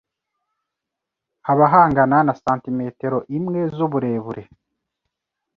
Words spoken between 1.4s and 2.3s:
haba hangana